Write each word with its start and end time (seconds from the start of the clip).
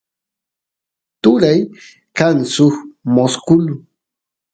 turay 1.21 1.59
kan 2.17 2.37
suk 2.53 2.75
mosqolu 3.15 3.75